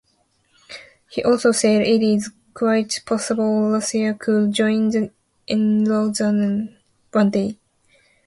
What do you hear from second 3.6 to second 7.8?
Russia could join the eurozone one day.